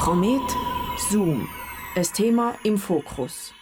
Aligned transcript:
Komet 0.00 0.40
Zoom. 1.10 1.46
Ein 1.94 2.06
Thema 2.14 2.54
im 2.64 2.78
Fokus. 2.78 3.52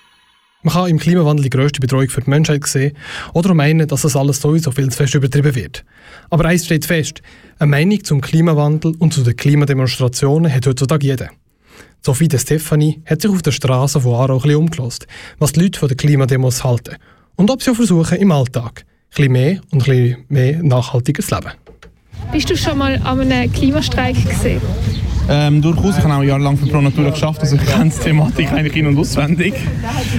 Man 0.63 0.73
kann 0.73 0.89
im 0.89 0.99
Klimawandel 1.01 1.43
die 1.43 1.51
grösste 1.51 1.81
Betreuung 1.81 2.09
für 2.11 2.21
die 2.21 2.31
Menschheit 2.31 2.65
sehen 2.65 2.97
oder 3.35 3.55
meinen, 3.55 3.89
dass 3.89 4.03
das 4.03 4.15
alles 4.15 4.41
sowieso 4.41 4.71
viel 4.71 4.89
zu 4.89 4.97
fest 4.97 5.17
übertrieben 5.17 5.57
wird. 5.57 5.85
Aber 6.31 6.45
eins 6.45 6.67
steht 6.67 6.87
fest: 6.87 7.23
Eine 7.59 7.73
Meinung 7.73 8.05
zum 8.05 8.21
Klimawandel 8.21 8.95
und 9.01 9.13
zu 9.13 9.25
den 9.25 9.35
Klimademonstrationen 9.35 10.55
hat 10.55 10.65
heutzutage 10.65 11.09
jeder. 11.09 11.31
Sophie 12.03 12.29
de 12.29 12.39
Stefani 12.39 13.03
hat 13.05 13.21
sich 13.21 13.33
auf 13.33 13.43
der 13.43 13.51
Straße 13.51 14.01
von 14.01 14.15
Aarau 14.15 14.41
ein 14.41 14.55
umgelost, 14.55 15.09
was 15.41 15.53
die 15.53 15.63
Leute 15.63 15.81
von 15.81 15.89
den 15.89 15.97
Klimademos 15.97 16.63
halten 16.63 16.99
und 17.35 17.51
ob 17.51 17.65
sie 17.65 17.73
auch 17.73 17.77
versuchen, 17.77 18.17
im 18.17 18.31
Alltag 18.31 18.85
ein 18.85 19.09
bisschen 19.11 19.33
mehr 19.33 19.61
und 19.73 19.89
ein 19.89 19.93
bisschen 19.93 20.25
mehr 20.29 20.63
nachhaltiges 20.63 21.33
Leben. 21.33 21.51
Bist 22.31 22.49
du 22.49 22.57
schon 22.57 22.79
mal 22.79 22.95
an 23.03 23.21
einem 23.21 23.53
Klimastreik 23.53 24.15
gesehen? 24.25 24.63
Ähm, 25.31 25.61
durchaus, 25.61 25.99
ich 25.99 26.05
habe 26.05 26.15
auch 26.15 26.23
jahrelang 26.23 26.57
für 26.57 26.67
Pro 26.67 26.81
Natura 26.81 27.11
geschafft, 27.11 27.41
also 27.41 27.57
ich 27.57 27.67
kenne 27.67 27.91
die 27.91 28.03
Thematik 28.03 28.51
eigentlich 28.53 28.77
in- 28.77 28.87
und 28.87 28.99
auswendig. 28.99 29.55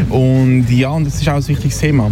Und 0.10 0.68
ja, 0.70 0.90
und 0.90 1.06
das 1.08 1.16
ist 1.16 1.28
auch 1.28 1.36
ein 1.36 1.48
wichtiges 1.48 1.80
Thema. 1.80 2.12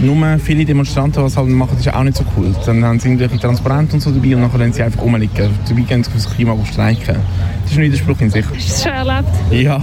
Nur 0.00 0.38
viele 0.38 0.64
Demonstranten, 0.64 1.22
was 1.22 1.36
halt 1.36 1.48
machen, 1.48 1.76
ist 1.78 1.92
auch 1.92 2.02
nicht 2.02 2.16
so 2.16 2.24
cool. 2.36 2.54
Dann 2.66 2.82
haben 2.84 2.98
sie 2.98 3.08
irgendwelche 3.08 3.38
Transparente 3.38 3.94
und 3.94 4.00
so 4.00 4.10
dabei 4.10 4.34
und 4.34 4.42
nachher 4.42 4.58
lassen 4.58 4.72
sie 4.72 4.82
einfach 4.82 5.02
rumliegen. 5.02 5.50
Dabei 5.68 5.80
gehen 5.82 6.02
sie 6.02 6.10
fürs 6.10 6.34
Klima 6.34 6.56
streiken. 6.64 7.16
Das 7.62 7.70
ist 7.72 7.76
ein 7.76 7.84
Widerspruch 7.84 8.20
in 8.20 8.30
sich. 8.30 8.44
Hast 8.44 8.54
du 8.54 8.68
das 8.68 8.82
schon 8.82 8.92
erlebt? 8.92 9.28
Ja, 9.50 9.76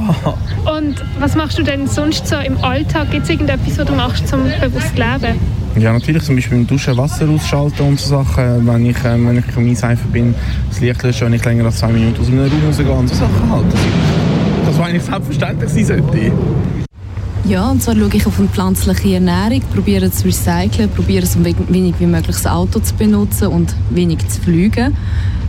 Und 0.77 0.95
was 1.20 1.35
machst 1.35 1.57
du 1.59 1.63
denn 1.63 1.87
sonst 1.87 2.27
so 2.27 2.35
im 2.37 2.57
Alltag? 2.63 3.12
Gibt 3.12 3.23
es 3.23 3.29
irgendetwas, 3.29 3.77
was 3.77 3.85
du 3.85 3.93
machst, 3.93 4.34
um 4.34 4.43
bewusst 4.43 4.89
zu 4.89 4.95
leben? 4.95 5.39
Ja 5.77 5.93
natürlich 5.93 6.23
zum 6.23 6.35
Beispiel 6.35 6.57
im 6.57 6.67
Duschen 6.67 6.97
Wasser 6.97 7.29
ausschalten 7.29 7.81
und 7.83 7.99
so 7.99 8.09
Sachen, 8.09 8.67
wenn 8.67 8.85
ich, 8.85 8.97
ähm, 9.05 9.27
wenn 9.27 9.37
ich 9.37 9.57
im 9.57 9.67
Einseifen 9.67 10.11
bin, 10.11 10.35
das 10.69 10.79
Licht 10.79 11.03
löschen, 11.03 11.27
wenn 11.27 11.33
ich 11.33 11.45
länger 11.45 11.65
als 11.65 11.77
zwei 11.77 11.91
Minuten 11.91 12.19
aus 12.19 12.27
einem 12.27 12.39
Raum 12.39 12.65
rausgehe 12.67 12.91
und 12.91 13.07
so 13.07 13.15
Sachen 13.15 13.51
halt. 13.51 13.65
Das 14.65 14.77
war 14.77 14.87
eigentlich 14.87 15.03
selbstverständlich 15.03 15.69
sein 15.69 15.85
sollte. 15.85 16.31
Ja, 17.45 17.71
und 17.71 17.81
zwar 17.81 17.95
schaue 17.95 18.09
ich 18.13 18.26
auf 18.27 18.37
eine 18.37 18.48
pflanzliche 18.48 19.15
Ernährung, 19.15 19.61
probiere 19.73 20.11
zu 20.11 20.26
recyceln, 20.26 20.89
probiere 20.89 21.26
so 21.26 21.39
wenig 21.43 21.95
wie 21.98 22.05
möglich 22.05 22.35
das 22.35 22.45
Auto 22.45 22.79
zu 22.79 22.93
benutzen 22.95 23.48
und 23.48 23.73
wenig 23.89 24.20
zu 24.27 24.41
fliegen. 24.41 24.95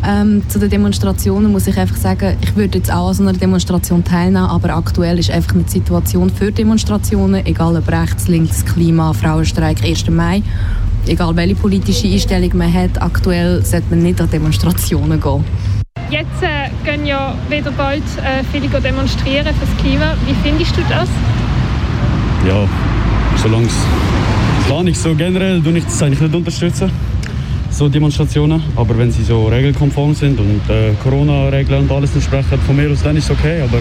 Ähm, 0.06 0.42
zu 0.48 0.58
den 0.58 0.70
Demonstrationen 0.70 1.52
muss 1.52 1.66
ich 1.66 1.76
einfach 1.78 1.96
sagen, 1.96 2.36
ich 2.40 2.56
würde 2.56 2.78
jetzt 2.78 2.92
auch 2.92 3.08
an 3.08 3.14
so 3.14 3.22
einer 3.22 3.32
Demonstration 3.32 4.02
teilnehmen, 4.02 4.46
aber 4.46 4.74
aktuell 4.74 5.18
ist 5.18 5.30
einfach 5.30 5.54
eine 5.54 5.68
Situation 5.68 6.30
für 6.30 6.50
Demonstrationen, 6.50 7.44
egal 7.46 7.76
ob 7.76 7.88
rechts, 7.88 8.28
links, 8.28 8.64
Klima, 8.64 9.12
Frauenstreik, 9.12 9.84
1. 9.84 10.08
Mai, 10.10 10.42
egal 11.06 11.36
welche 11.36 11.54
politische 11.54 12.06
Einstellung 12.06 12.56
man 12.56 12.72
hat, 12.72 13.00
aktuell 13.00 13.64
sollte 13.64 13.86
man 13.90 14.02
nicht 14.02 14.20
an 14.20 14.30
Demonstrationen 14.30 15.20
gehen. 15.20 15.44
Jetzt 16.10 16.42
äh, 16.42 16.70
gehen 16.84 17.06
ja 17.06 17.34
wieder 17.48 17.70
bald 17.72 18.02
äh, 18.18 18.42
viele 18.50 18.68
demonstrieren 18.80 19.54
fürs 19.54 19.76
Klima. 19.78 20.14
Wie 20.26 20.34
findest 20.42 20.76
du 20.76 20.80
das? 20.88 21.08
ja, 22.46 22.68
solange 23.36 23.66
es 23.66 24.68
gar 24.68 24.82
nicht 24.82 24.98
so 24.98 25.14
generell, 25.14 25.60
tue 25.62 25.78
ich 25.78 25.84
das 25.84 26.02
eigentlich 26.02 26.20
nicht 26.20 26.34
unterstützen, 26.34 26.90
so 27.70 27.88
Demonstrationen. 27.88 28.62
Aber 28.76 28.96
wenn 28.98 29.10
sie 29.10 29.22
so 29.22 29.46
regelkonform 29.46 30.14
sind 30.14 30.38
und 30.38 30.60
äh, 30.68 30.92
Corona-Regeln 31.02 31.82
und 31.82 31.92
alles 31.92 32.14
entsprechen, 32.14 32.58
von 32.66 32.76
mir 32.76 32.90
aus 32.90 33.02
dann 33.02 33.16
ist 33.16 33.24
es 33.24 33.30
okay. 33.30 33.62
Aber 33.62 33.78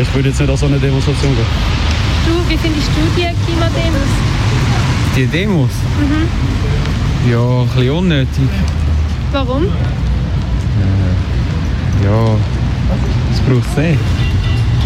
ich 0.00 0.14
würde 0.14 0.28
jetzt 0.28 0.40
nicht 0.40 0.50
an 0.50 0.56
so 0.56 0.66
eine 0.66 0.78
Demonstration 0.78 1.34
gehen. 1.34 1.46
Du, 2.26 2.52
wie 2.52 2.58
findest 2.58 2.88
du 2.88 3.00
die 3.16 3.22
Klimademos? 3.44 4.10
Die 5.16 5.26
Demos? 5.26 5.70
Ja, 7.30 7.62
ein 7.62 7.68
bisschen 7.68 7.90
unnötig. 7.90 8.48
Warum? 9.32 9.64
Ja, 12.04 12.36
das 13.30 13.40
braucht 13.40 13.66
es 13.70 13.76
nicht. 13.76 13.98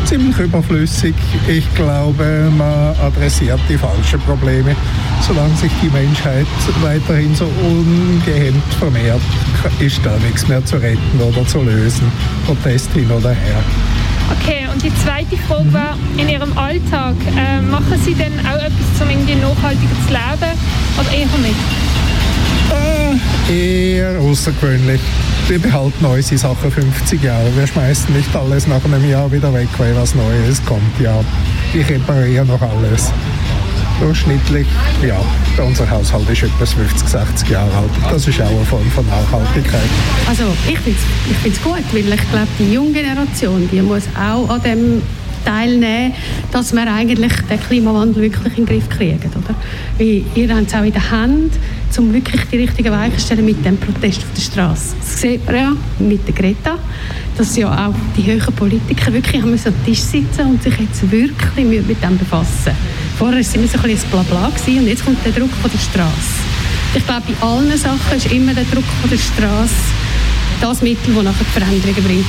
Ziemlich 0.05 0.39
überflüssig. 0.39 1.15
Ich 1.49 1.73
glaube, 1.75 2.51
man 2.57 2.95
adressiert 3.03 3.61
die 3.69 3.77
falschen 3.77 4.21
Probleme. 4.21 4.75
Solange 5.21 5.57
sich 5.57 5.73
die 5.83 5.89
Menschheit 5.89 6.47
weiterhin 6.83 7.35
so 7.35 7.47
ungehemmt 7.63 8.75
vermehrt, 8.79 9.21
ist 9.81 10.01
da 10.05 10.17
nichts 10.19 10.47
mehr 10.49 10.65
zu 10.65 10.77
retten 10.77 11.21
oder 11.21 11.47
zu 11.47 11.63
lösen. 11.63 12.11
Protest 12.47 12.93
hin 12.93 13.11
oder 13.11 13.31
her. 13.31 13.63
Okay, 14.31 14.67
und 14.73 14.83
die 14.83 14.93
zweite 15.03 15.37
Frage 15.37 15.73
war, 15.73 15.99
in 16.17 16.29
Ihrem 16.29 16.57
Alltag, 16.57 17.15
äh, 17.37 17.61
machen 17.61 18.01
Sie 18.05 18.15
denn 18.15 18.33
auch 18.41 18.57
etwas, 18.57 19.03
um 19.03 19.11
irgendwie 19.11 19.35
nachhaltiger 19.35 19.97
zu 20.07 20.13
leben 20.13 20.59
oder 20.99 21.13
eher 21.13 21.27
nicht? 21.43 21.55
Äh, 23.51 23.53
eher 23.53 24.21
außergewöhnlich. 24.21 25.01
Wir 25.47 25.59
behalten 25.59 26.03
unsere 26.07 26.39
Sachen 26.39 26.71
50 26.71 27.23
Jahre. 27.23 27.55
Wir 27.55 27.67
schmeißen 27.67 28.17
nicht 28.17 28.35
alles 28.35 28.67
nach 28.67 28.83
einem 28.83 29.07
Jahr 29.09 29.31
wieder 29.31 29.53
weg, 29.53 29.69
weil 29.77 29.95
was 29.95 30.15
Neues 30.15 30.65
kommt. 30.65 30.99
Ja, 30.99 31.23
ich 31.75 31.87
repariere 31.87 32.47
noch 32.47 32.63
alles. 32.63 33.13
Durchschnittlich, 34.01 34.67
ja, 35.07 35.21
unser 35.63 35.89
Haushalt 35.91 36.29
ist 36.31 36.45
etwa 36.45 36.65
50, 36.65 37.09
60 37.09 37.49
Jahre 37.51 37.77
alt. 37.77 37.91
Das 38.11 38.27
ist 38.27 38.41
auch 38.41 38.49
eine 38.49 38.65
Form 38.65 38.91
von 38.91 39.07
Nachhaltigkeit. 39.07 39.83
Also 40.27 40.45
ich 40.67 40.79
finde 40.79 40.99
es 41.45 41.53
ich 41.53 41.63
gut, 41.63 41.85
weil 41.93 42.15
ich 42.15 42.31
glaube, 42.31 42.49
die 42.59 42.73
junge 42.73 42.93
Generation, 42.93 43.69
die 43.71 43.83
muss 43.83 44.05
auch 44.19 44.49
an 44.49 44.63
dem 44.63 45.03
teilnehmen, 45.45 46.15
dass 46.53 46.73
wir 46.73 46.91
eigentlich 46.91 47.33
den 47.51 47.61
Klimawandel 47.61 48.23
wirklich 48.23 48.59
in 48.59 48.65
den 48.65 48.81
Griff 48.81 48.89
kriegen, 48.89 49.31
oder? 49.31 49.55
Weil 49.99 50.25
ihr 50.35 50.55
habt 50.55 50.69
es 50.69 50.75
auch 50.75 50.83
in 50.83 50.93
der 50.93 51.11
Hand, 51.11 51.53
um 51.99 52.13
wirklich 52.13 52.43
die 52.51 52.57
richtigen 52.59 52.93
Weichen 52.93 53.19
zu 53.19 53.27
stellen 53.27 53.45
mit 53.45 53.65
dem 53.65 53.77
Protest 53.77 54.19
auf 54.19 54.33
der 54.35 54.43
Straße. 54.43 54.97
Das 54.99 55.21
sieht 55.21 55.47
man 55.47 55.55
ja 55.55 55.73
mit 55.99 56.27
der 56.27 56.35
Greta, 56.35 56.79
dass 57.37 57.57
ja 57.57 57.89
auch 57.89 57.95
die 58.17 58.25
höheren 58.25 58.55
Politiker 58.55 59.13
wirklich 59.13 59.43
haben 59.43 59.51
müssen 59.51 59.69
am 59.69 59.85
Tisch 59.85 60.01
sitzen 60.01 60.47
und 60.47 60.63
sich 60.63 60.75
jetzt 60.79 61.11
wirklich 61.11 61.67
mit 61.87 62.03
dem 62.03 62.19
befassen. 62.19 62.73
Vorher 63.19 63.37
war 63.37 63.41
es 63.41 63.55
immer 63.55 63.67
so 63.67 63.79
ein 63.79 63.83
bisschen 63.83 64.11
Blabla 64.11 64.51
gewesen, 64.51 64.79
und 64.81 64.89
jetzt 64.89 65.05
kommt 65.05 65.25
der 65.25 65.33
Druck 65.33 65.51
von 65.51 65.71
der 65.71 65.79
Straße. 65.79 66.43
Ich 66.95 67.07
glaube, 67.07 67.23
bei 67.27 67.47
allen 67.47 67.77
Sachen 67.77 68.17
ist 68.17 68.33
immer 68.33 68.55
der 68.55 68.65
Druck 68.65 68.85
von 69.01 69.11
der 69.11 69.19
Straße 69.19 69.75
das 70.61 70.83
Mittel, 70.83 71.15
das 71.15 71.25
nachher 71.25 71.45
die 71.45 71.61
Veränderungen 71.61 72.05
bringt. 72.05 72.27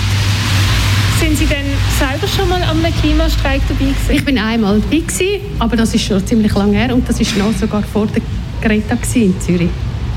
Sind 1.20 1.38
Sie 1.38 1.46
denn 1.46 1.66
selber 1.98 2.28
schon 2.28 2.50
mal 2.50 2.62
am 2.64 2.84
Klimastreik 3.02 3.62
dabei 3.70 3.86
gewesen? 3.86 4.12
Ich 4.12 4.26
bin 4.26 4.38
einmal 4.38 4.80
dabei, 4.82 4.98
gewesen, 4.98 5.42
aber 5.60 5.78
das 5.78 5.94
ist 5.94 6.04
schon 6.04 6.26
ziemlich 6.26 6.54
lange 6.54 6.78
her 6.78 6.94
und 6.94 7.08
das 7.08 7.20
war 7.20 7.48
noch 7.48 7.58
sogar 7.58 7.84
vor 7.84 8.08
der 8.08 8.22
Greta 8.66 8.98
in 9.14 9.40
Zürich, 9.40 9.70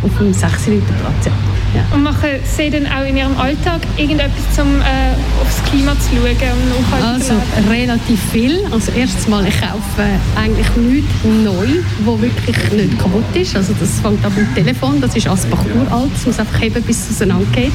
auf 0.02 0.16
dem 0.18 0.32
6. 0.32 0.52
Platz. 0.52 1.26
Ja. 1.26 1.32
Ja. 1.74 1.84
Und 1.94 2.02
machen 2.02 2.30
Sie 2.44 2.70
denn 2.70 2.86
auch 2.86 3.04
in 3.06 3.18
Ihrem 3.18 3.36
Alltag 3.36 3.82
irgendetwas, 3.98 4.58
um 4.58 4.80
äh, 4.80 5.12
aufs 5.42 5.62
Klima 5.70 5.92
zu 6.00 6.16
schauen 6.16 6.28
und 6.30 6.90
nachhaltiger 6.90 7.34
Also 7.34 7.70
relativ 7.70 8.18
viel. 8.32 8.60
Also 8.72 8.90
erstens 8.96 9.28
mal, 9.28 9.46
ich 9.46 9.60
kaufe 9.60 10.02
eigentlich 10.34 10.76
nichts 10.76 11.12
neu, 11.44 11.66
wo 12.06 12.18
wirklich 12.18 12.56
nicht 12.72 12.98
kaputt 12.98 13.24
ist. 13.34 13.54
Also 13.54 13.74
das 13.78 14.00
fängt 14.00 14.24
an 14.24 14.32
beim 14.34 14.54
Telefon, 14.54 14.98
das 15.02 15.14
ist 15.14 15.28
Asbach 15.28 15.62
uralt, 15.74 16.10
es 16.16 16.24
muss 16.24 16.38
einfach 16.38 16.58
heben, 16.58 16.82
bis 16.82 17.10
es 17.10 17.16
auseinandergeht. 17.16 17.72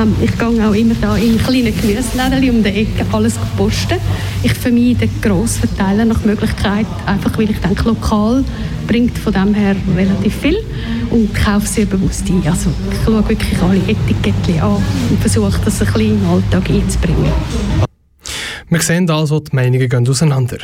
Ähm, 0.00 0.16
ich 0.22 0.38
gehe 0.38 0.66
auch 0.66 0.74
immer 0.74 0.94
da 0.98 1.16
in 1.16 1.36
kleine 1.36 1.72
Gemüseläden 1.72 2.56
um 2.56 2.62
die 2.62 2.70
Ecke 2.70 3.04
alles 3.12 3.34
posten. 3.58 3.98
Ich 4.42 4.54
vermeide 4.54 5.10
Grossverteiler 5.20 6.06
nach 6.06 6.24
Möglichkeit, 6.24 6.86
einfach 7.04 7.36
weil 7.36 7.50
ich 7.50 7.58
denke, 7.58 7.84
lokal 7.84 8.44
bringt 8.86 9.18
von 9.18 9.32
dem 9.32 9.54
her 9.54 9.76
relativ 9.96 10.34
viel 10.36 10.58
und 11.10 11.34
kaufe 11.34 11.66
sehr 11.66 11.86
bewusst 11.86 12.28
ein. 12.28 12.42
Also 12.46 12.70
ich 12.90 13.04
schaue 13.04 13.28
wirklich 13.28 13.62
alle 13.62 13.80
Etiketten 13.80 14.60
an 14.60 14.82
und 15.10 15.20
versuche 15.20 15.60
das 15.64 15.80
ein 15.80 15.92
bisschen 15.92 16.20
im 16.20 16.28
Alltag 16.28 16.70
einzubringen. 16.70 17.32
Wir 18.68 18.80
sehen 18.80 19.08
also, 19.10 19.40
die 19.40 19.54
Meinungen 19.54 19.88
gehen 19.88 20.08
auseinander. 20.08 20.58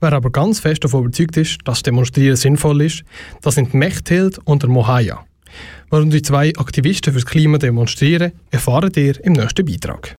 Wer 0.00 0.12
aber 0.12 0.30
ganz 0.30 0.60
fest 0.60 0.84
davon 0.84 1.04
überzeugt 1.04 1.36
ist, 1.36 1.58
dass 1.64 1.82
Demonstrieren 1.82 2.36
sinnvoll 2.36 2.82
ist, 2.82 3.04
das 3.42 3.54
sind 3.54 3.74
Mechthild 3.74 4.38
und 4.44 4.62
der 4.62 4.70
Mohaya. 4.70 5.24
Warum 5.88 6.10
die 6.10 6.22
zwei 6.22 6.52
Aktivisten 6.56 7.12
fürs 7.12 7.24
Klima 7.24 7.58
demonstrieren, 7.58 8.32
erfahren 8.50 8.92
ihr 8.96 9.24
im 9.24 9.34
nächsten 9.34 9.64
Beitrag. 9.64 10.12